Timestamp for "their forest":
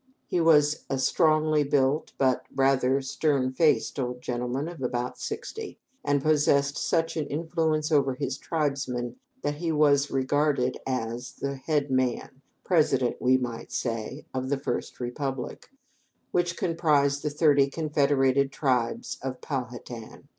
14.49-14.99